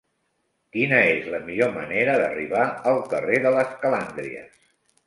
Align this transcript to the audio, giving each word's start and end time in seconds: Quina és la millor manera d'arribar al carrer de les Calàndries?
Quina 0.77 1.01
és 1.09 1.27
la 1.33 1.41
millor 1.51 1.75
manera 1.75 2.17
d'arribar 2.25 2.65
al 2.95 3.07
carrer 3.13 3.43
de 3.47 3.57
les 3.59 3.81
Calàndries? 3.87 4.63